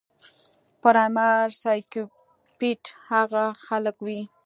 پرايمري 0.81 1.55
سايکوپېت 1.63 2.83
هغه 3.09 3.43
خلک 3.65 3.95
وي 4.05 4.19